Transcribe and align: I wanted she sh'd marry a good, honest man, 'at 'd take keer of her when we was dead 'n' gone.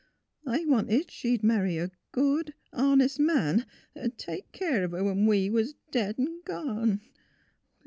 I 0.47 0.65
wanted 0.65 1.11
she 1.11 1.35
sh'd 1.37 1.43
marry 1.43 1.77
a 1.77 1.91
good, 2.11 2.55
honest 2.73 3.19
man, 3.19 3.67
'at 3.95 4.17
'd 4.17 4.17
take 4.17 4.51
keer 4.51 4.83
of 4.83 4.93
her 4.93 5.03
when 5.03 5.27
we 5.27 5.47
was 5.51 5.75
dead 5.91 6.15
'n' 6.17 6.41
gone. 6.43 7.01